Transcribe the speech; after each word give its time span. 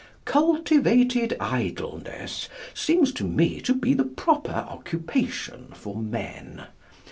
Cultivated 0.25 1.37
idleness 1.39 2.49
seems 2.73 3.11
to 3.11 3.23
me 3.23 3.61
to 3.61 3.75
be 3.75 3.93
the 3.93 4.03
proper 4.03 4.65
occupation 4.67 5.67
for 5.75 5.95
men. 5.95 6.63